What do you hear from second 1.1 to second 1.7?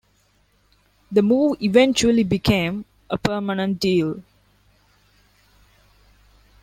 The move